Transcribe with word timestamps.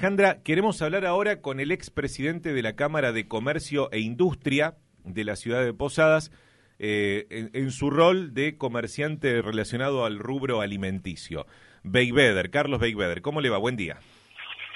Alejandra, 0.00 0.44
queremos 0.44 0.80
hablar 0.80 1.04
ahora 1.04 1.40
con 1.42 1.58
el 1.58 1.72
expresidente 1.72 2.52
de 2.52 2.62
la 2.62 2.76
Cámara 2.76 3.10
de 3.10 3.26
Comercio 3.26 3.90
e 3.90 3.98
Industria 3.98 4.76
de 5.02 5.24
la 5.24 5.34
ciudad 5.34 5.64
de 5.64 5.74
Posadas, 5.74 6.30
eh, 6.78 7.26
en, 7.30 7.50
en, 7.52 7.72
su 7.72 7.90
rol 7.90 8.32
de 8.32 8.56
comerciante 8.56 9.42
relacionado 9.42 10.04
al 10.04 10.20
rubro 10.20 10.60
alimenticio. 10.60 11.48
Beiveder, 11.82 12.52
Carlos 12.52 12.78
Beiveder, 12.78 13.22
¿cómo 13.22 13.40
le 13.40 13.50
va? 13.50 13.58
Buen 13.58 13.74
día. 13.74 13.98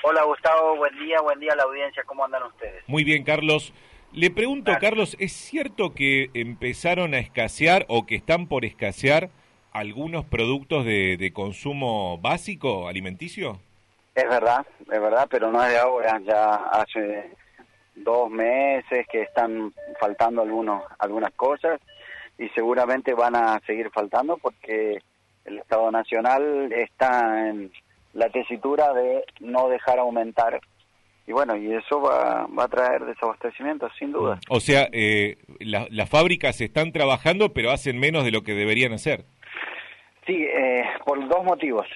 Hola 0.02 0.24
Gustavo, 0.24 0.74
buen 0.74 0.98
día, 0.98 1.20
buen 1.20 1.38
día 1.38 1.52
a 1.52 1.56
la 1.56 1.62
audiencia, 1.62 2.02
¿cómo 2.04 2.24
andan 2.24 2.42
ustedes? 2.42 2.82
Muy 2.88 3.04
bien, 3.04 3.22
Carlos. 3.22 3.72
Le 4.12 4.28
pregunto, 4.32 4.72
Carlos, 4.80 5.16
¿es 5.20 5.32
cierto 5.32 5.94
que 5.94 6.30
empezaron 6.34 7.14
a 7.14 7.20
escasear 7.20 7.86
o 7.88 8.06
que 8.06 8.16
están 8.16 8.48
por 8.48 8.64
escasear 8.64 9.30
algunos 9.70 10.24
productos 10.24 10.84
de, 10.84 11.16
de 11.16 11.32
consumo 11.32 12.18
básico 12.18 12.88
alimenticio? 12.88 13.60
Es 14.14 14.28
verdad, 14.28 14.66
es 14.80 15.00
verdad, 15.00 15.26
pero 15.30 15.50
no 15.50 15.62
es 15.64 15.70
de 15.70 15.78
ahora, 15.78 16.20
ya 16.20 16.54
hace 16.54 17.30
dos 17.94 18.30
meses 18.30 19.06
que 19.10 19.22
están 19.22 19.72
faltando 19.98 20.42
algunos, 20.42 20.82
algunas 20.98 21.32
cosas 21.34 21.80
y 22.38 22.48
seguramente 22.50 23.14
van 23.14 23.36
a 23.36 23.60
seguir 23.66 23.90
faltando 23.90 24.36
porque 24.38 25.02
el 25.44 25.58
Estado 25.58 25.90
Nacional 25.90 26.72
está 26.72 27.48
en 27.48 27.70
la 28.14 28.28
tesitura 28.28 28.92
de 28.92 29.24
no 29.40 29.68
dejar 29.68 29.98
aumentar 29.98 30.60
y 31.26 31.32
bueno, 31.32 31.56
y 31.56 31.72
eso 31.72 32.00
va, 32.00 32.46
va 32.46 32.64
a 32.64 32.68
traer 32.68 33.04
desabastecimiento, 33.04 33.88
sin 33.98 34.10
duda. 34.10 34.40
O 34.48 34.58
sea, 34.58 34.88
eh, 34.92 35.36
la, 35.60 35.86
las 35.90 36.08
fábricas 36.08 36.60
están 36.60 36.90
trabajando, 36.90 37.52
pero 37.52 37.70
hacen 37.70 37.98
menos 38.00 38.24
de 38.24 38.32
lo 38.32 38.42
que 38.42 38.54
deberían 38.54 38.92
hacer. 38.92 39.24
Sí, 40.26 40.44
eh, 40.44 40.84
por 41.04 41.26
dos 41.28 41.44
motivos. 41.44 41.86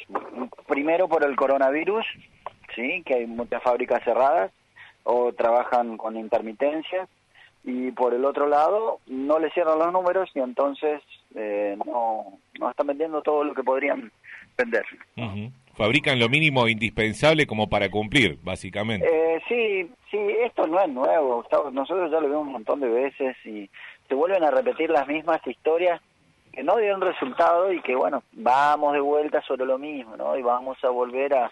Primero 0.66 1.09
por 1.09 1.25
el 1.25 1.37
coronavirus, 1.37 2.05
sí, 2.75 3.02
que 3.05 3.15
hay 3.15 3.27
muchas 3.27 3.62
fábricas 3.62 4.02
cerradas 4.05 4.51
o 5.05 5.33
trabajan 5.33 5.97
con 5.97 6.16
intermitencias 6.16 7.09
y 7.63 7.91
por 7.93 8.15
el 8.15 8.24
otro 8.24 8.49
lado 8.49 8.99
no 9.07 9.38
le 9.38 9.51
cierran 9.51 9.79
los 9.79 9.93
números 9.93 10.30
y 10.35 10.41
entonces 10.41 11.02
eh, 11.35 11.77
no, 11.85 12.38
no 12.59 12.71
están 12.71 12.87
vendiendo 12.88 13.23
todo 13.23 13.45
lo 13.45 13.54
que 13.54 13.63
podrían 13.63 14.10
vender. 14.57 14.85
Uh 15.16 15.23
-huh. 15.23 15.52
Fabrican 15.77 16.19
lo 16.19 16.29
mínimo 16.29 16.69
indispensable 16.69 17.47
como 17.47 17.69
para 17.69 17.91
cumplir, 17.91 18.38
básicamente. 18.43 19.07
Eh, 19.07 19.43
sí, 19.47 19.91
sí, 20.10 20.19
esto 20.43 20.66
no 20.66 20.80
es 20.80 20.88
nuevo, 20.88 21.37
Gustavo. 21.37 21.71
Nosotros 21.71 22.10
ya 22.10 22.19
lo 22.19 22.29
vimos 22.29 22.47
un 22.47 22.52
montón 22.52 22.80
de 22.80 22.88
veces 22.88 23.37
y 23.45 23.69
se 24.09 24.15
vuelven 24.15 24.43
a 24.43 24.51
repetir 24.51 24.88
las 24.88 25.07
mismas 25.07 25.47
historias 25.47 26.01
que 26.57 26.65
no 26.65 26.79
dieron 26.79 27.02
resultado 27.02 27.71
y 27.71 27.82
que, 27.82 27.95
bueno, 27.95 28.23
vamos 28.32 28.95
de 28.95 29.01
vuelta 29.01 29.43
sobre 29.43 29.66
lo 29.66 29.76
mismo, 29.76 30.16
¿no? 30.16 30.38
Y 30.38 30.43
vamos 30.43 30.82
a 30.82 30.88
volver 30.88 31.35
a 31.35 31.51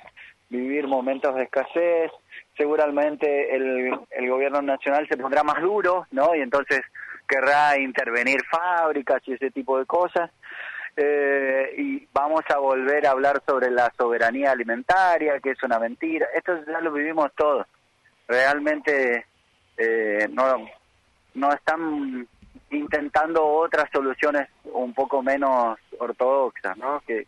vivir 0.48 0.88
momentos 0.88 1.34
de 1.34 1.42
escasez. 1.42 2.10
Seguramente 2.56 3.54
el, 3.54 3.92
el 4.10 4.30
gobierno 4.30 4.62
nacional 4.62 5.06
se 5.06 5.18
pondrá 5.18 5.42
más 5.44 5.60
duro, 5.60 6.06
¿no? 6.10 6.34
Y 6.34 6.40
entonces 6.40 6.80
querrá 7.28 7.78
intervenir 7.78 8.42
fábricas 8.50 9.20
y 9.26 9.34
ese 9.34 9.50
tipo 9.50 9.78
de 9.78 9.84
cosas. 9.84 10.30
Eh, 10.96 11.74
y 11.76 12.08
vamos 12.14 12.42
a 12.48 12.56
volver 12.56 13.06
a 13.06 13.10
hablar 13.10 13.42
sobre 13.46 13.70
la 13.70 13.92
soberanía 13.98 14.52
alimentaria, 14.52 15.38
que 15.38 15.50
es 15.50 15.62
una 15.62 15.78
mentira. 15.78 16.28
Esto 16.34 16.64
ya 16.66 16.80
lo 16.80 16.90
vivimos 16.92 17.30
todos. 17.36 17.66
Realmente 18.26 19.26
eh, 19.76 20.28
no, 20.30 20.66
no 21.34 21.52
están 21.52 22.26
intentando 22.78 23.44
otras 23.44 23.88
soluciones 23.92 24.48
un 24.64 24.94
poco 24.94 25.22
menos 25.22 25.78
ortodoxas, 25.98 26.76
¿no? 26.76 27.00
Que, 27.06 27.26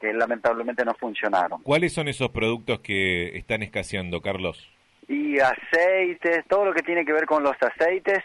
que 0.00 0.12
lamentablemente 0.12 0.84
no 0.84 0.94
funcionaron. 0.94 1.62
¿Cuáles 1.62 1.92
son 1.92 2.08
esos 2.08 2.30
productos 2.30 2.80
que 2.80 3.36
están 3.36 3.62
escaseando, 3.62 4.20
Carlos? 4.20 4.68
Y 5.08 5.38
aceites, 5.40 6.44
todo 6.48 6.66
lo 6.66 6.72
que 6.72 6.82
tiene 6.82 7.04
que 7.04 7.12
ver 7.12 7.26
con 7.26 7.42
los 7.42 7.56
aceites, 7.60 8.22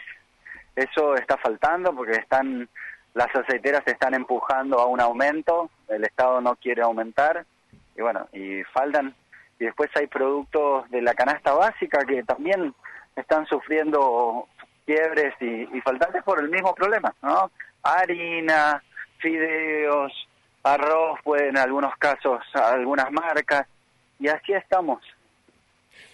eso 0.74 1.16
está 1.16 1.36
faltando 1.36 1.94
porque 1.94 2.12
están 2.12 2.68
las 3.14 3.34
aceiteras 3.34 3.82
están 3.86 4.12
empujando 4.12 4.78
a 4.78 4.86
un 4.86 5.00
aumento, 5.00 5.70
el 5.88 6.04
Estado 6.04 6.42
no 6.42 6.54
quiere 6.56 6.82
aumentar 6.82 7.46
y 7.96 8.02
bueno, 8.02 8.28
y 8.32 8.62
faltan 8.74 9.14
y 9.58 9.64
después 9.64 9.90
hay 9.94 10.06
productos 10.06 10.88
de 10.90 11.00
la 11.00 11.14
canasta 11.14 11.54
básica 11.54 12.04
que 12.04 12.22
también 12.24 12.74
están 13.16 13.46
sufriendo 13.46 14.46
quiebres 14.86 15.34
y, 15.40 15.76
y, 15.76 15.80
faltantes 15.82 16.22
por 16.22 16.40
el 16.40 16.48
mismo 16.48 16.74
problema, 16.74 17.12
¿no? 17.22 17.50
Harina, 17.82 18.82
fideos, 19.18 20.12
arroz, 20.62 21.18
pues 21.22 21.42
en 21.42 21.58
algunos 21.58 21.94
casos 21.96 22.40
algunas 22.54 23.10
marcas, 23.12 23.66
y 24.18 24.28
así 24.28 24.52
estamos. 24.52 25.00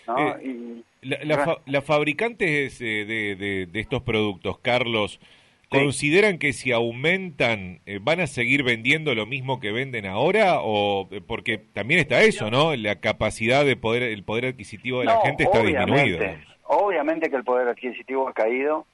¿no? 0.06 0.36
Eh, 0.36 0.44
y, 0.44 0.84
la, 1.02 1.18
la, 1.24 1.44
fa 1.44 1.56
la, 1.66 1.82
fabricantes 1.82 2.78
de, 2.78 3.04
de, 3.04 3.66
de, 3.66 3.80
estos 3.80 4.02
productos, 4.02 4.58
Carlos, 4.58 5.20
¿consideran 5.68 6.38
que 6.38 6.52
si 6.52 6.72
aumentan 6.72 7.80
eh, 7.86 7.98
van 8.00 8.20
a 8.20 8.26
seguir 8.26 8.62
vendiendo 8.62 9.14
lo 9.14 9.26
mismo 9.26 9.58
que 9.58 9.72
venden 9.72 10.06
ahora? 10.06 10.58
o 10.60 11.08
Porque 11.26 11.58
también 11.58 12.00
está 12.00 12.22
eso, 12.22 12.50
¿no? 12.50 12.76
La 12.76 13.00
capacidad 13.00 13.64
de 13.64 13.76
poder, 13.76 14.04
el 14.04 14.22
poder 14.22 14.46
adquisitivo 14.46 15.00
de 15.00 15.06
no, 15.06 15.14
la 15.14 15.20
gente 15.22 15.44
está 15.44 15.60
obviamente. 15.60 16.02
disminuido. 16.02 16.51
Obviamente 16.64 17.28
que 17.28 17.36
el 17.36 17.44
poder 17.44 17.68
adquisitivo 17.68 18.28
ha 18.28 18.32
caído, 18.32 18.86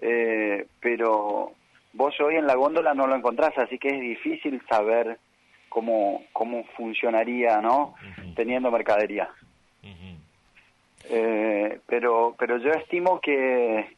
eh, 0.00 0.66
pero 0.80 1.52
vos 1.92 2.20
hoy 2.20 2.36
en 2.36 2.46
la 2.46 2.54
góndola 2.54 2.94
no 2.94 3.06
lo 3.06 3.16
encontrás, 3.16 3.56
así 3.58 3.78
que 3.78 3.88
es 3.88 4.00
difícil 4.00 4.62
saber 4.68 5.18
cómo, 5.68 6.24
cómo 6.32 6.64
funcionaría, 6.76 7.60
¿no? 7.60 7.94
Uh 8.02 8.22
-huh. 8.22 8.34
Teniendo 8.34 8.70
mercadería. 8.70 9.28
Uh 9.82 9.86
-huh. 9.86 10.16
eh, 11.10 11.80
pero, 11.86 12.34
pero 12.38 12.58
yo 12.58 12.70
estimo 12.72 13.20
que, 13.20 13.96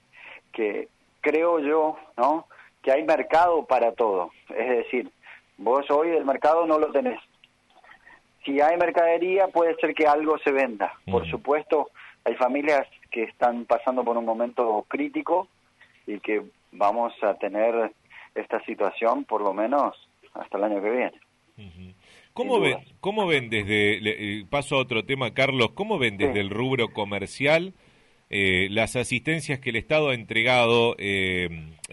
que 0.53 0.89
creo 1.21 1.59
yo, 1.59 1.99
¿no? 2.17 2.47
Que 2.83 2.93
hay 2.93 3.05
mercado 3.05 3.67
para 3.67 3.93
todo. 3.93 4.31
Es 4.49 4.69
decir, 4.69 5.11
vos 5.59 5.91
hoy 5.91 6.11
el 6.11 6.25
mercado 6.25 6.67
no 6.67 6.79
lo 6.79 6.91
tenés. 6.93 7.21
Si 8.45 8.59
hay 8.61 8.77
mercadería, 8.79 9.49
puede 9.49 9.75
ser 9.77 9.95
que 9.95 10.07
algo 10.07 10.39
se 10.39 10.51
venda. 10.51 10.95
Uh 11.07 11.11
-huh. 11.11 11.13
Por 11.13 11.31
supuesto, 11.31 11.91
hay 12.25 12.35
familias 12.35 12.87
que 13.11 13.25
están 13.25 13.65
pasando 13.65 14.05
por 14.05 14.17
un 14.17 14.25
momento 14.25 14.85
crítico 14.89 15.49
y 16.07 16.21
que 16.21 16.43
vamos 16.73 17.13
a 17.23 17.35
tener 17.35 17.93
esta 18.35 18.63
situación 18.65 19.25
por 19.25 19.41
lo 19.41 19.53
menos 19.53 19.97
hasta 20.35 20.59
el 20.59 20.65
año 20.65 20.83
que 20.83 20.91
viene. 20.91 21.21
Uh 21.59 21.63
-huh. 21.63 21.95
¿Cómo 22.33 22.61
ven, 22.61 22.79
¿Cómo 23.01 23.27
ven 23.27 23.51
desde, 23.51 24.01
le, 24.01 24.47
paso 24.47 24.77
a 24.77 24.79
otro 24.79 25.05
tema, 25.05 25.35
Carlos, 25.35 25.73
cómo 25.75 25.99
ven 25.99 26.17
desde 26.17 26.35
sí. 26.35 26.39
el 26.39 26.51
rubro 26.51 26.93
comercial 26.93 27.75
eh, 28.33 28.69
las 28.71 28.95
asistencias 28.95 29.59
que 29.59 29.71
el 29.71 29.77
Estado 29.77 30.11
ha 30.11 30.15
entregado 30.15 30.95
eh, 30.99 31.49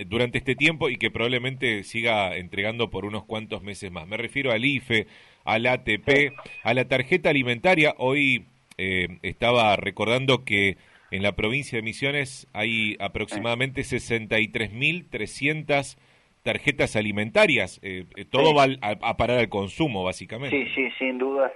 durante 0.06 0.38
este 0.38 0.56
tiempo 0.56 0.88
y 0.90 0.98
que 0.98 1.10
probablemente 1.10 1.84
siga 1.84 2.36
entregando 2.38 2.92
por 2.92 3.06
unos 3.06 3.26
cuantos 3.26 3.64
meses 3.64 3.92
más? 3.92 4.08
Me 4.08 4.18
refiero 4.18 4.52
al 4.52 4.64
IFE, 4.64 5.08
al 5.44 5.66
ATP, 5.66 6.08
sí. 6.08 6.28
a 6.64 6.74
la 6.76 6.88
tarjeta 6.88 7.32
alimentaria. 7.32 7.96
Hoy 7.98 8.46
eh, 8.78 9.18
estaba 9.24 9.76
recordando 9.76 10.46
que 10.46 10.78
en 11.12 11.24
la 11.24 11.34
provincia 11.34 11.78
de 11.78 11.84
Misiones 11.84 12.48
hay 12.54 12.96
aproximadamente 13.00 13.82
63.300 13.82 15.98
tarjetas 16.44 16.96
alimentarias. 16.96 17.80
Eh, 17.82 18.06
todo 18.30 18.48
sí. 18.48 18.54
va 18.56 18.66
a, 18.82 18.92
a, 19.10 19.18
parar 19.18 19.40
al 19.40 19.50
consumo, 19.50 20.04
básicamente. 20.04 20.56
Sí, 20.56 20.68
sí, 20.76 20.92
sin 20.98 21.18
duda, 21.18 21.52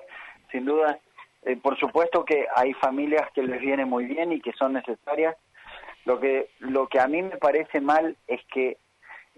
sin 0.51 0.65
duda. 0.65 0.99
Eh, 1.43 1.57
por 1.57 1.77
supuesto 1.79 2.23
que 2.23 2.45
hay 2.55 2.73
familias 2.73 3.27
que 3.33 3.43
les 3.43 3.59
viene 3.59 3.85
muy 3.85 4.05
bien 4.05 4.31
y 4.31 4.41
que 4.41 4.53
son 4.53 4.73
necesarias. 4.73 5.35
Lo 6.05 6.19
que, 6.19 6.49
lo 6.59 6.87
que 6.87 6.99
a 6.99 7.07
mí 7.07 7.21
me 7.21 7.37
parece 7.37 7.79
mal 7.79 8.15
es 8.27 8.41
que 8.51 8.77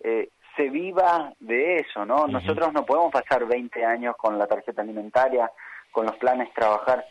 eh, 0.03 0.29
se 0.55 0.69
viva 0.69 1.33
de 1.39 1.77
eso, 1.77 2.05
¿no? 2.05 2.15
Uh 2.15 2.27
-huh. 2.27 2.31
Nosotros 2.31 2.73
no 2.73 2.85
podemos 2.85 3.11
pasar 3.11 3.45
20 3.45 3.85
años 3.85 4.15
con 4.17 4.37
la 4.37 4.47
tarjeta 4.47 4.81
alimentaria, 4.81 5.49
con 5.91 6.05
los 6.05 6.15
planes 6.17 6.53
trabajar, 6.53 7.05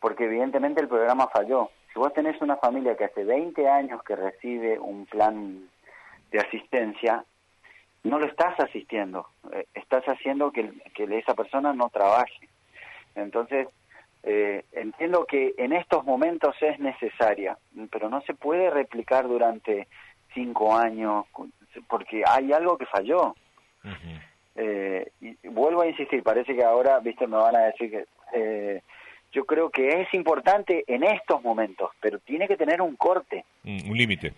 porque 0.00 0.24
evidentemente 0.24 0.80
el 0.80 0.88
programa 0.88 1.28
falló 1.28 1.70
si 1.92 1.98
vos 1.98 2.12
tenés 2.12 2.40
una 2.40 2.56
familia 2.56 2.96
que 2.96 3.04
hace 3.04 3.24
20 3.24 3.68
años 3.68 4.02
que 4.02 4.14
recibe 4.14 4.78
un 4.78 5.06
plan 5.06 5.68
de 6.30 6.38
asistencia, 6.38 7.24
no 8.04 8.18
lo 8.18 8.26
estás 8.26 8.58
asistiendo, 8.60 9.26
eh, 9.52 9.66
estás 9.74 10.04
haciendo 10.04 10.52
que, 10.52 10.70
que, 10.94 11.04
esa 11.18 11.34
persona 11.34 11.72
no 11.72 11.88
trabaje. 11.88 12.48
Entonces, 13.14 13.68
eh, 14.22 14.64
entiendo 14.72 15.24
que 15.24 15.54
en 15.56 15.72
estos 15.72 16.04
momentos 16.04 16.54
es 16.60 16.78
necesaria, 16.78 17.56
pero 17.90 18.08
no 18.08 18.20
se 18.22 18.34
puede 18.34 18.70
replicar 18.70 19.26
durante 19.26 19.88
cinco 20.34 20.76
años, 20.76 21.26
porque 21.88 22.22
hay 22.26 22.52
algo 22.52 22.76
que 22.76 22.86
falló. 22.86 23.34
Uh 23.84 23.88
-huh. 23.88 24.22
eh, 24.56 25.10
y 25.20 25.48
vuelvo 25.48 25.82
a 25.82 25.86
insistir, 25.86 26.22
parece 26.22 26.54
que 26.54 26.64
ahora, 26.64 26.98
viste, 27.00 27.26
me 27.26 27.38
van 27.38 27.56
a 27.56 27.60
decir 27.60 27.90
que... 27.90 28.04
Eh, 28.34 28.82
yo 29.32 29.44
creo 29.44 29.70
que 29.70 30.02
es 30.02 30.12
importante 30.14 30.84
en 30.86 31.04
estos 31.04 31.42
momentos, 31.42 31.90
pero 32.00 32.18
tiene 32.20 32.48
que 32.48 32.56
tener 32.56 32.80
un 32.80 32.96
corte. 32.96 33.44
Mm, 33.62 33.90
un 33.90 33.96
límite. 33.96 34.34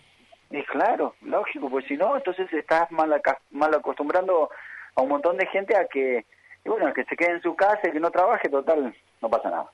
Es 0.51 0.67
claro, 0.67 1.15
lógico, 1.23 1.71
pues 1.71 1.85
si 1.87 1.97
no, 1.97 2.17
entonces 2.17 2.53
estás 2.53 2.91
mal, 2.91 3.21
mal 3.51 3.75
acostumbrando 3.75 4.51
a 4.97 5.03
un 5.03 5.09
montón 5.09 5.37
de 5.37 5.47
gente 5.47 5.77
a 5.77 5.87
que, 5.87 6.25
y 6.65 6.69
bueno, 6.69 6.93
que 6.93 7.05
se 7.05 7.17
quede 7.17 7.33
en 7.33 7.43
su 7.43 7.55
casa 7.55 7.89
y 7.89 7.93
que 7.93 8.01
no 8.01 8.11
trabaje, 8.11 8.49
total, 8.49 8.95
no 9.23 9.31
pasa 9.31 9.51
nada. 9.51 9.71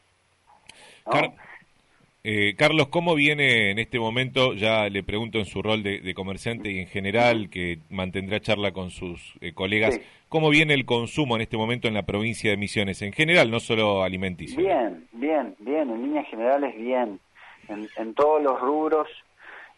Eh, 2.29 2.57
Carlos, 2.59 2.89
¿cómo 2.89 3.15
viene 3.15 3.71
en 3.71 3.79
este 3.79 4.01
momento? 4.01 4.53
Ya 4.53 4.89
le 4.89 5.05
pregunto 5.05 5.39
en 5.39 5.45
su 5.45 5.63
rol 5.63 5.85
de, 5.85 6.13
comerciante 6.13 6.73
y 6.73 6.81
en 6.81 6.89
general, 6.89 7.49
que 7.49 7.79
mantendrá 7.89 8.41
charla 8.41 8.73
con 8.73 8.91
sus 8.91 9.35
eh, 9.41 9.53
colegas, 9.55 10.01
¿cómo 10.29 10.51
viene 10.51 10.75
el 10.75 10.85
consumo 10.87 11.37
en 11.37 11.43
este 11.43 11.57
momento 11.57 11.87
en 11.87 11.95
la 11.95 12.03
provincia 12.03 12.51
de 12.51 12.57
Misiones? 12.57 13.01
En 13.03 13.13
general, 13.13 13.49
no 13.49 13.61
solo 13.61 14.03
alimenticio. 14.03 14.59
Bien, 14.59 15.07
bien, 15.13 15.55
bien, 15.61 15.89
en 15.89 16.03
líneas 16.03 16.27
generales 16.27 16.77
bien. 16.77 17.21
En, 17.69 18.15
todos 18.15 18.43
los 18.43 18.61
rubros, 18.61 19.07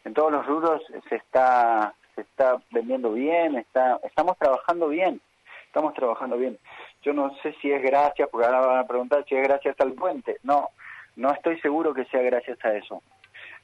en 0.07 0.15
todos 0.15 0.33
los 0.33 0.47
rubros 0.47 0.81
se 1.11 1.17
está, 1.17 1.93
se 2.15 2.23
está 2.23 2.63
vendiendo 2.71 3.13
bien, 3.13 3.57
está, 3.57 4.01
estamos 4.05 4.39
trabajando 4.39 4.89
bien, 4.89 5.21
estamos 5.67 5.93
trabajando 5.93 6.39
bien. 6.39 6.57
Yo 7.03 7.13
no 7.13 7.31
sé 7.43 7.55
si 7.61 7.71
es 7.71 7.83
gracias, 7.83 8.27
porque 8.31 8.47
ahora 8.47 8.61
van 8.61 8.79
a 8.79 8.87
preguntar 8.87 9.23
si 9.29 9.35
es 9.35 9.43
gracias 9.43 9.79
al 9.81 9.93
puente. 9.93 10.39
No, 10.45 10.71
no 11.19 11.33
estoy 11.33 11.59
seguro 11.61 11.93
que 11.93 12.05
sea 12.07 12.23
gracias 12.23 12.65
a 12.65 12.77
eso. 12.77 13.03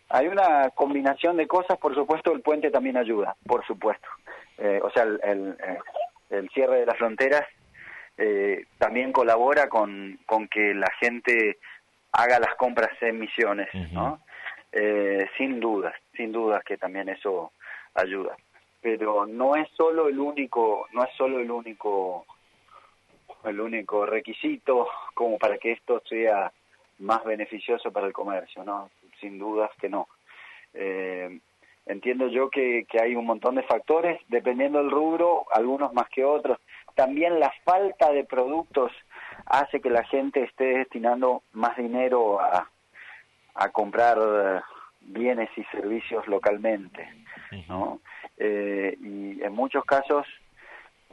Hay 0.08 0.26
una 0.26 0.70
combinación 0.70 1.36
de 1.36 1.46
cosas, 1.46 1.78
por 1.78 1.94
supuesto 1.94 2.32
el 2.32 2.42
puente 2.42 2.70
también 2.70 2.96
ayuda, 2.96 3.36
por 3.46 3.64
supuesto. 3.64 4.08
Eh, 4.58 4.80
o 4.82 4.90
sea, 4.90 5.04
el, 5.04 5.56
el, 6.30 6.50
cierre 6.50 6.80
de 6.80 6.86
las 6.86 6.98
fronteras 6.98 7.44
eh, 8.18 8.66
también 8.78 9.12
colabora 9.12 9.68
con, 9.68 10.18
con 10.26 10.48
que 10.48 10.74
la 10.74 10.90
gente 11.00 11.58
haga 12.12 12.40
las 12.40 12.54
compras 12.56 12.90
en 13.00 13.20
misiones, 13.20 13.68
¿no? 13.92 14.20
Eh, 14.72 15.24
sin 15.38 15.60
dudas, 15.60 15.94
sin 16.16 16.32
dudas 16.32 16.64
que 16.64 16.76
también 16.76 17.08
eso 17.08 17.52
ayuda. 17.94 18.36
Pero 18.80 19.26
no 19.26 19.54
es 19.54 19.68
solo 19.76 20.08
el 20.08 20.18
único, 20.18 20.88
no 20.92 21.04
es 21.04 21.10
solo 21.16 21.38
el 21.38 21.50
único, 21.50 22.26
el 23.44 23.60
único 23.60 24.06
requisito 24.06 24.88
como 25.14 25.38
para 25.38 25.56
que 25.58 25.72
esto 25.72 26.02
sea 26.08 26.52
más 26.98 27.24
beneficioso 27.24 27.92
para 27.92 28.06
el 28.06 28.12
comercio, 28.12 28.64
¿no? 28.64 28.90
Sin 29.20 29.38
dudas 29.38 29.70
que 29.80 29.88
no. 29.88 30.08
Eh, 30.72 31.40
entiendo 31.86 32.28
yo 32.28 32.50
que, 32.50 32.86
que, 32.88 33.00
hay 33.00 33.14
un 33.14 33.26
montón 33.26 33.56
de 33.56 33.62
factores, 33.62 34.20
dependiendo 34.28 34.78
del 34.78 34.90
rubro, 34.90 35.46
algunos 35.52 35.92
más 35.92 36.08
que 36.08 36.24
otros. 36.24 36.58
También 36.94 37.40
la 37.40 37.52
falta 37.64 38.12
de 38.12 38.24
productos 38.24 38.92
hace 39.46 39.80
que 39.80 39.90
la 39.90 40.04
gente 40.04 40.42
esté 40.42 40.78
destinando 40.78 41.42
más 41.52 41.76
dinero 41.76 42.40
a, 42.40 42.68
a 43.54 43.68
comprar 43.70 44.18
eh, 44.18 44.60
bienes 45.00 45.50
y 45.56 45.64
servicios 45.64 46.26
localmente, 46.26 47.08
¿no? 47.68 48.00
Eh, 48.36 48.96
y 49.00 49.42
en 49.42 49.52
muchos 49.52 49.84
casos 49.84 50.26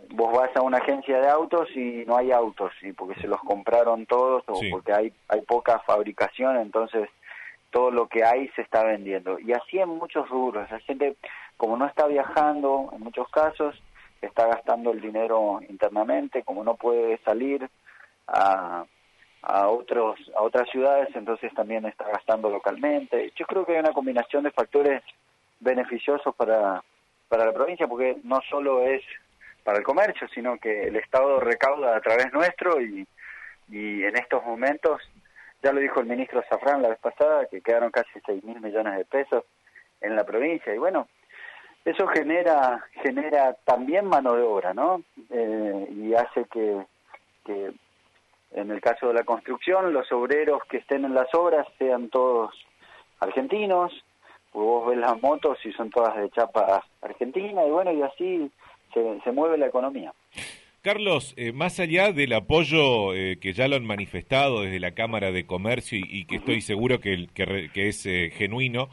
vos 0.09 0.31
vas 0.37 0.55
a 0.55 0.61
una 0.61 0.77
agencia 0.77 1.19
de 1.19 1.29
autos 1.29 1.69
y 1.75 2.03
no 2.05 2.17
hay 2.17 2.31
autos 2.31 2.71
y 2.81 2.91
porque 2.93 3.19
se 3.21 3.27
los 3.27 3.39
compraron 3.41 4.05
todos 4.05 4.43
o 4.47 4.59
porque 4.69 4.93
hay 4.93 5.13
hay 5.27 5.41
poca 5.41 5.79
fabricación 5.79 6.57
entonces 6.57 7.09
todo 7.71 7.89
lo 7.89 8.07
que 8.07 8.25
hay 8.25 8.49
se 8.49 8.63
está 8.63 8.83
vendiendo. 8.83 9.39
Y 9.39 9.53
así 9.53 9.79
en 9.79 9.89
muchos 9.89 10.27
rubros 10.29 10.69
la 10.69 10.79
gente 10.81 11.15
como 11.57 11.77
no 11.77 11.85
está 11.85 12.07
viajando 12.07 12.89
en 12.93 13.01
muchos 13.01 13.29
casos 13.29 13.81
está 14.21 14.47
gastando 14.47 14.91
el 14.91 15.01
dinero 15.01 15.59
internamente 15.69 16.43
como 16.43 16.63
no 16.63 16.75
puede 16.75 17.17
salir 17.19 17.69
a 18.27 18.85
a 19.43 19.69
otros 19.69 20.19
a 20.35 20.43
otras 20.43 20.69
ciudades 20.69 21.09
entonces 21.15 21.53
también 21.53 21.85
está 21.85 22.05
gastando 22.09 22.49
localmente. 22.49 23.31
Yo 23.35 23.45
creo 23.45 23.65
que 23.65 23.73
hay 23.73 23.79
una 23.79 23.93
combinación 23.93 24.43
de 24.43 24.51
factores 24.51 25.01
beneficiosos 25.59 26.35
para 26.35 26.83
para 27.29 27.45
la 27.45 27.53
provincia 27.53 27.87
porque 27.87 28.17
no 28.23 28.41
solo 28.49 28.81
es 28.81 29.01
para 29.63 29.77
el 29.77 29.83
comercio, 29.83 30.27
sino 30.33 30.57
que 30.57 30.83
el 30.83 30.95
Estado 30.95 31.39
recauda 31.39 31.95
a 31.95 32.01
través 32.01 32.31
nuestro 32.33 32.81
y, 32.81 33.07
en 33.69 34.17
estos 34.17 34.43
momentos, 34.43 35.01
ya 35.63 35.71
lo 35.71 35.79
dijo 35.79 36.01
el 36.01 36.07
ministro 36.07 36.43
Zafrán 36.49 36.81
la 36.81 36.89
vez 36.89 36.99
pasada, 36.99 37.45
que 37.45 37.61
quedaron 37.61 37.89
casi 37.89 38.19
6 38.25 38.43
mil 38.43 38.59
millones 38.59 38.97
de 38.97 39.05
pesos 39.05 39.45
en 40.01 40.15
la 40.15 40.25
provincia 40.25 40.73
y 40.73 40.77
bueno, 40.77 41.07
eso 41.85 42.05
genera 42.07 42.83
genera 43.01 43.53
también 43.63 44.05
mano 44.05 44.33
de 44.33 44.43
obra, 44.43 44.73
¿no? 44.73 45.03
Eh, 45.29 45.87
y 45.89 46.13
hace 46.13 46.45
que, 46.45 46.85
que 47.45 47.71
en 48.51 48.71
el 48.71 48.81
caso 48.81 49.07
de 49.07 49.13
la 49.13 49.23
construcción 49.23 49.93
los 49.93 50.11
obreros 50.11 50.63
que 50.65 50.77
estén 50.77 51.05
en 51.05 51.13
las 51.13 51.33
obras 51.33 51.65
sean 51.77 52.09
todos 52.09 52.53
argentinos, 53.19 53.93
vos 54.53 54.87
ves 54.89 54.97
las 54.97 55.21
motos 55.21 55.57
y 55.65 55.71
son 55.73 55.89
todas 55.89 56.17
de 56.17 56.29
chapa 56.31 56.83
argentina 57.01 57.65
y 57.65 57.69
bueno, 57.69 57.91
y 57.91 58.01
así 58.01 58.51
se, 58.93 59.31
mueve 59.31 59.57
la 59.57 59.67
economía. 59.67 60.13
Carlos, 60.81 61.35
eh, 61.37 61.51
más 61.51 61.79
allá 61.79 62.11
del 62.11 62.33
apoyo 62.33 63.13
eh, 63.13 63.37
que 63.39 63.53
ya 63.53 63.67
lo 63.67 63.75
han 63.75 63.85
manifestado 63.85 64.61
desde 64.61 64.79
la 64.79 64.91
Cámara 64.91 65.31
de 65.31 65.45
Comercio 65.45 65.99
y, 65.99 66.25
que 66.25 66.37
estoy 66.37 66.61
seguro 66.61 66.99
que, 66.99 67.27
que, 67.33 67.87
es 67.87 68.05
eh, 68.07 68.31
genuino, 68.35 68.89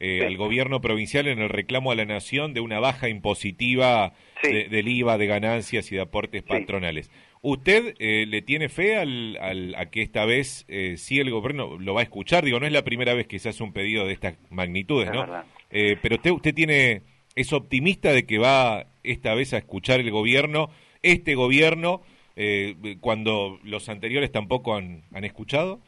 al 0.00 0.36
gobierno 0.38 0.80
provincial 0.80 1.28
en 1.28 1.40
el 1.40 1.50
reclamo 1.50 1.92
a 1.92 1.94
la 1.94 2.06
nación 2.06 2.54
de 2.54 2.60
una 2.60 2.80
baja 2.80 3.10
impositiva 3.10 4.14
del 4.42 4.88
IVA, 4.88 5.18
de 5.18 5.26
ganancias 5.26 5.92
y 5.92 5.96
de 5.96 6.00
aportes 6.00 6.42
patronales. 6.42 7.10
¿Usted 7.42 7.96
le 7.98 8.40
tiene 8.40 8.70
fe 8.70 8.96
al, 8.96 9.74
a 9.76 9.90
que 9.90 10.00
esta 10.00 10.24
vez 10.24 10.66
sí 10.96 11.20
el 11.20 11.30
gobierno 11.30 11.78
lo 11.78 11.92
va 11.92 12.00
a 12.00 12.04
escuchar? 12.04 12.46
Digo, 12.46 12.58
no 12.58 12.66
es 12.66 12.72
la 12.72 12.82
primera 12.82 13.12
vez 13.12 13.26
que 13.26 13.38
se 13.38 13.50
hace 13.50 13.62
un 13.62 13.74
pedido 13.74 14.06
de 14.06 14.14
estas 14.14 14.38
magnitudes, 14.48 15.10
¿no? 15.12 15.26
pero 15.68 16.16
usted, 16.16 16.30
usted 16.30 16.54
tiene 16.54 17.02
es 17.40 17.52
optimista 17.52 18.12
de 18.12 18.26
que 18.26 18.38
va 18.38 18.84
esta 19.02 19.34
vez 19.34 19.54
a 19.54 19.58
escuchar 19.58 20.00
el 20.00 20.10
gobierno, 20.10 20.68
este 21.02 21.34
gobierno, 21.34 22.02
eh, 22.36 22.76
cuando 23.00 23.58
los 23.64 23.88
anteriores 23.88 24.30
tampoco 24.30 24.74
han, 24.74 25.02
escuchado? 25.12 25.80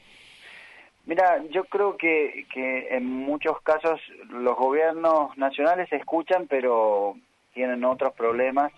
Mira, 1.04 1.43
yo 1.50 1.64
creo 1.64 1.96
que, 1.96 2.46
que 2.52 2.88
en 2.90 3.04
muchos 3.04 3.60
casos 3.62 4.00
los 4.31 4.56
gobiernos 4.56 5.37
nacionales 5.37 5.93
escuchan, 5.93 6.46
pero 6.49 7.16
tienen 7.54 7.84
otros 7.84 8.14
problemas 8.14 8.72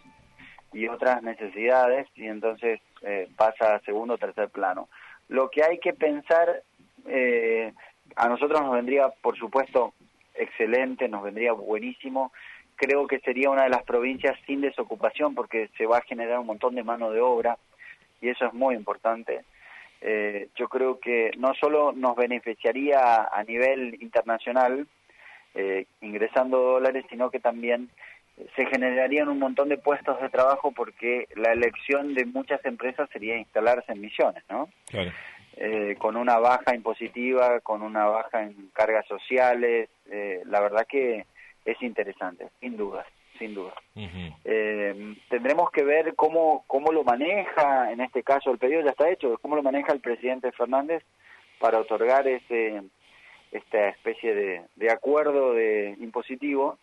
y 0.72 0.88
otras 0.88 1.22
necesidades 1.22 2.08
y 2.16 2.26
entonces 2.26 2.80
eh, 3.02 3.28
pasa 3.36 3.76
a 3.76 3.80
segundo 3.80 4.14
o 4.14 4.18
tercer 4.18 4.48
plano. 4.48 4.88
Lo 5.28 5.48
que 5.50 5.62
hay 5.62 5.78
que 5.78 5.92
pensar, 5.92 6.62
eh, 7.06 7.72
a 8.16 8.28
nosotros 8.28 8.60
nos 8.60 8.72
vendría, 8.72 9.08
por 9.22 9.38
supuesto, 9.38 9.94
excelente, 10.34 11.08
nos 11.08 11.22
vendría 11.22 11.52
buenísimo 11.52 12.32
creo 12.76 13.06
que 13.06 13.20
sería 13.20 13.50
una 13.50 13.64
de 13.64 13.70
las 13.70 13.84
provincias 13.84 14.38
sin 14.46 14.60
desocupación 14.60 15.34
porque 15.34 15.68
se 15.76 15.86
va 15.86 15.98
a 15.98 16.02
generar 16.02 16.38
un 16.38 16.46
montón 16.46 16.74
de 16.74 16.82
mano 16.82 17.10
de 17.10 17.20
obra 17.20 17.56
y 18.20 18.28
eso 18.28 18.46
es 18.46 18.54
muy 18.54 18.74
importante. 18.74 19.42
Eh, 20.00 20.48
yo 20.56 20.68
creo 20.68 20.98
que 20.98 21.30
no 21.38 21.54
solo 21.54 21.92
nos 21.92 22.16
beneficiaría 22.16 23.24
a 23.24 23.42
nivel 23.44 23.96
internacional 24.02 24.86
eh, 25.54 25.86
ingresando 26.00 26.58
dólares, 26.58 27.04
sino 27.08 27.30
que 27.30 27.40
también 27.40 27.88
se 28.56 28.66
generarían 28.66 29.28
un 29.28 29.38
montón 29.38 29.68
de 29.68 29.78
puestos 29.78 30.20
de 30.20 30.28
trabajo 30.28 30.72
porque 30.72 31.28
la 31.36 31.52
elección 31.52 32.14
de 32.14 32.26
muchas 32.26 32.64
empresas 32.64 33.08
sería 33.12 33.38
instalarse 33.38 33.92
en 33.92 34.00
Misiones, 34.00 34.42
¿no? 34.50 34.68
Eh, 35.56 35.94
con 35.98 36.16
una 36.16 36.38
baja 36.38 36.74
impositiva, 36.74 37.60
con 37.60 37.80
una 37.82 38.06
baja 38.06 38.42
en 38.42 38.70
cargas 38.72 39.06
sociales, 39.06 39.88
la 40.46 40.60
verdad 40.60 40.86
que 40.86 41.24
es 41.64 41.80
interesante, 41.82 42.48
sin 42.60 42.76
duda, 42.76 43.04
sin 43.38 43.54
duda. 43.54 43.74
Eh, 44.44 45.14
tendremos 45.28 45.70
que 45.70 45.84
ver 45.84 46.14
cómo, 46.14 46.64
cómo 46.66 46.92
lo 46.92 47.04
maneja, 47.04 47.92
en 47.92 48.00
este 48.00 48.22
caso 48.22 48.50
el 48.50 48.58
pedido 48.58 48.82
ya 48.82 48.90
está 48.90 49.10
hecho, 49.10 49.38
cómo 49.40 49.56
lo 49.56 49.62
maneja 49.62 49.92
el 49.92 50.00
presidente 50.00 50.52
Fernández 50.52 51.02
para 51.58 51.80
otorgar 51.80 52.26
ese 52.26 52.82
esta 53.52 53.88
especie 53.88 54.34
de, 54.34 54.62
de 54.74 54.90
acuerdo 54.90 55.54
de 55.54 55.96
impositivo 56.00 56.76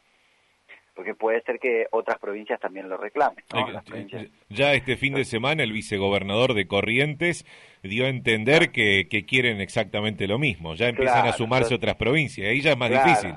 porque 0.96 1.16
puede 1.16 1.42
ser 1.44 1.60
que 1.60 1.88
otras 1.92 2.20
provincias 2.20 2.60
también 2.60 2.90
lo 2.90 2.98
reclamen. 2.98 3.44
Ya 4.50 4.74
este 4.74 4.98
fin 4.98 5.14
de 5.14 5.26
semana 5.26 5.64
el 5.64 5.72
vicegobernador 5.72 6.54
de 6.54 6.68
Corrientes 6.68 7.46
dio 7.82 8.06
a 8.06 8.10
entender 8.10 8.72
que, 8.72 9.08
que 9.10 9.26
quieren 9.26 9.62
exactamente 9.62 10.28
lo 10.28 10.38
mismo, 10.38 10.76
ya 10.76 10.90
empiezan 10.90 11.28
a 11.28 11.34
sumarse 11.34 11.76
otras 11.76 11.96
provincias, 11.96 12.48
ahí 12.48 12.62
ya 12.62 12.72
es 12.72 12.78
más 12.78 12.90
difícil. 12.90 13.36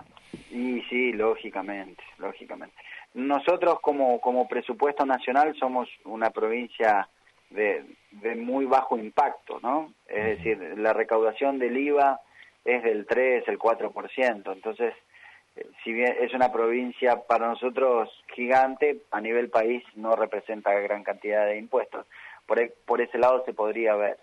Y 0.50 0.82
sí, 0.88 1.12
lógicamente, 1.12 2.02
lógicamente. 2.18 2.74
Nosotros 3.14 3.80
como, 3.80 4.20
como 4.20 4.48
presupuesto 4.48 5.06
nacional 5.06 5.54
somos 5.58 5.88
una 6.04 6.30
provincia 6.30 7.08
de, 7.50 7.84
de 8.10 8.34
muy 8.34 8.64
bajo 8.64 8.98
impacto, 8.98 9.60
¿no? 9.62 9.92
Es 10.08 10.38
decir, 10.38 10.58
la 10.78 10.92
recaudación 10.92 11.58
del 11.58 11.76
IVA 11.76 12.20
es 12.64 12.82
del 12.82 13.06
3, 13.06 13.44
el 13.48 13.58
4%, 13.58 14.52
entonces, 14.52 14.94
eh, 15.56 15.66
si 15.82 15.92
bien 15.92 16.16
es 16.20 16.32
una 16.34 16.50
provincia 16.50 17.22
para 17.26 17.46
nosotros 17.46 18.10
gigante, 18.34 19.02
a 19.10 19.20
nivel 19.20 19.50
país 19.50 19.84
no 19.94 20.16
representa 20.16 20.72
gran 20.72 21.04
cantidad 21.04 21.46
de 21.46 21.58
impuestos. 21.58 22.06
Por, 22.46 22.58
e, 22.58 22.72
por 22.84 23.00
ese 23.00 23.18
lado 23.18 23.44
se 23.44 23.54
podría 23.54 23.94
ver. 23.94 24.18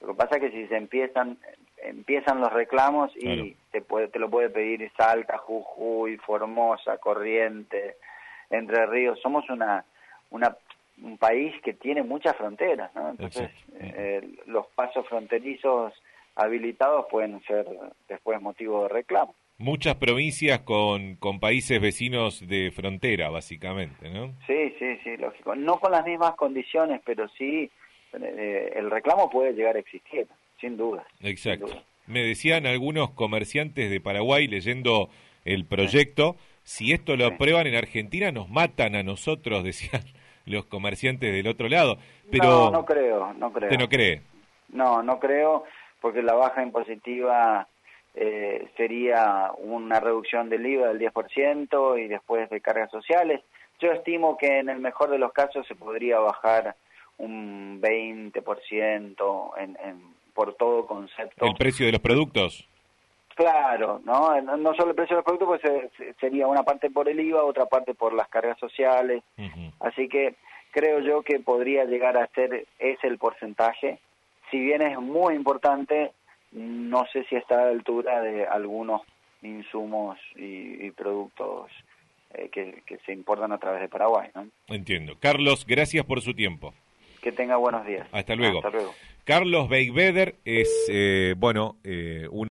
Lo 0.00 0.08
que 0.08 0.14
pasa 0.14 0.36
es 0.36 0.42
que 0.42 0.50
si 0.50 0.66
se 0.68 0.76
empiezan 0.76 1.38
empiezan 1.82 2.40
los 2.40 2.52
reclamos 2.52 3.12
y 3.16 3.56
te 3.70 3.80
puede 3.80 4.08
te 4.08 4.18
lo 4.18 4.30
puede 4.30 4.50
pedir 4.50 4.90
Salta, 4.96 5.38
Jujuy, 5.38 6.16
Formosa, 6.18 6.98
Corriente, 6.98 7.96
Entre 8.50 8.86
Ríos. 8.86 9.20
Somos 9.20 9.48
una 9.50 9.84
una 10.30 10.56
un 11.02 11.18
país 11.18 11.54
que 11.62 11.74
tiene 11.74 12.02
muchas 12.02 12.36
fronteras, 12.36 12.94
¿no? 12.94 13.10
Entonces 13.10 13.50
eh, 13.78 14.26
los 14.46 14.66
pasos 14.68 15.06
fronterizos 15.08 15.92
habilitados 16.34 17.06
pueden 17.10 17.42
ser 17.44 17.66
después 18.08 18.40
motivo 18.40 18.84
de 18.84 18.88
reclamo. 18.88 19.34
Muchas 19.58 19.94
provincias 19.94 20.60
con, 20.60 21.16
con 21.16 21.40
países 21.40 21.80
vecinos 21.80 22.46
de 22.46 22.70
frontera, 22.72 23.30
básicamente, 23.30 24.10
¿no? 24.10 24.34
Sí, 24.46 24.74
sí, 24.78 24.98
sí, 25.02 25.16
lógico. 25.16 25.54
No 25.54 25.80
con 25.80 25.92
las 25.92 26.04
mismas 26.04 26.34
condiciones, 26.34 27.00
pero 27.06 27.26
sí 27.28 27.70
eh, 28.12 28.72
el 28.76 28.90
reclamo 28.90 29.30
puede 29.30 29.54
llegar 29.54 29.76
a 29.76 29.80
existir, 29.80 30.26
sin 30.60 30.76
duda. 30.76 31.04
Exacto. 31.20 31.72
Me 32.06 32.22
decían 32.22 32.66
algunos 32.66 33.10
comerciantes 33.10 33.90
de 33.90 34.00
Paraguay 34.00 34.46
leyendo 34.46 35.08
el 35.44 35.64
proyecto, 35.64 36.36
si 36.62 36.92
esto 36.92 37.16
lo 37.16 37.26
aprueban 37.26 37.66
en 37.66 37.76
Argentina 37.76 38.32
nos 38.32 38.48
matan 38.48 38.96
a 38.96 39.02
nosotros, 39.02 39.64
decían 39.64 40.02
los 40.44 40.66
comerciantes 40.66 41.32
del 41.32 41.48
otro 41.48 41.68
lado. 41.68 41.98
Pero 42.30 42.44
no, 42.44 42.70
no 42.70 42.84
creo, 42.84 43.32
no 43.34 43.52
creo. 43.52 43.68
¿Usted 43.68 43.78
no 43.78 43.88
cree? 43.88 44.22
No, 44.68 45.02
no 45.02 45.18
creo, 45.18 45.64
porque 46.00 46.22
la 46.22 46.34
baja 46.34 46.62
impositiva 46.62 47.68
eh, 48.14 48.68
sería 48.76 49.52
una 49.58 50.00
reducción 50.00 50.48
del 50.48 50.66
IVA 50.66 50.88
del 50.88 50.98
10% 50.98 52.02
y 52.02 52.08
después 52.08 52.48
de 52.50 52.60
cargas 52.60 52.90
sociales. 52.90 53.42
Yo 53.78 53.92
estimo 53.92 54.38
que 54.38 54.58
en 54.58 54.68
el 54.68 54.80
mejor 54.80 55.10
de 55.10 55.18
los 55.18 55.32
casos 55.32 55.66
se 55.66 55.74
podría 55.74 56.18
bajar 56.18 56.76
un 57.18 57.80
20% 57.80 59.50
en, 59.58 59.76
en, 59.84 60.02
por 60.36 60.54
todo 60.54 60.86
concepto. 60.86 61.46
¿El 61.46 61.54
precio 61.54 61.86
de 61.86 61.92
los 61.92 62.00
productos? 62.00 62.68
Claro, 63.34 64.00
¿no? 64.04 64.40
No 64.40 64.74
solo 64.74 64.90
el 64.90 64.94
precio 64.94 65.16
de 65.16 65.22
los 65.22 65.24
productos, 65.24 65.60
pues 65.60 66.16
sería 66.20 66.46
una 66.46 66.62
parte 66.62 66.90
por 66.90 67.08
el 67.08 67.18
IVA, 67.18 67.42
otra 67.42 67.66
parte 67.66 67.94
por 67.94 68.12
las 68.12 68.28
cargas 68.28 68.58
sociales. 68.58 69.22
Así 69.80 70.08
que 70.08 70.36
creo 70.70 71.00
yo 71.00 71.22
que 71.22 71.40
podría 71.40 71.84
llegar 71.84 72.16
a 72.16 72.28
ser 72.28 72.66
ese 72.78 73.06
el 73.06 73.18
porcentaje. 73.18 73.98
Si 74.50 74.60
bien 74.60 74.82
es 74.82 74.98
muy 74.98 75.34
importante, 75.34 76.12
no 76.52 77.04
sé 77.12 77.24
si 77.24 77.36
está 77.36 77.60
a 77.60 77.64
la 77.64 77.70
altura 77.72 78.20
de 78.20 78.46
algunos 78.46 79.02
insumos 79.42 80.18
y, 80.36 80.90
productos 80.92 81.70
eh, 82.34 82.48
que, 82.50 82.98
se 83.04 83.12
importan 83.12 83.52
a 83.52 83.58
través 83.58 83.80
de 83.80 83.88
Paraguay. 83.88 84.30
¿no? 84.34 84.46
Entiendo. 84.68 85.16
Carlos, 85.18 85.66
gracias 85.66 86.04
por 86.04 86.20
su 86.20 86.34
tiempo. 86.34 86.72
Que 87.22 87.32
tenga 87.32 87.56
buenos 87.56 87.84
días. 87.86 88.06
Hasta 88.12 88.34
luego. 88.34 88.58
Hasta 88.58 88.70
luego. 88.70 88.94
Carlos 89.26 89.68
Beigbeder 89.68 90.36
es, 90.44 90.68
eh, 90.88 91.34
bueno, 91.36 91.80
eh, 91.82 92.28
un 92.30 92.44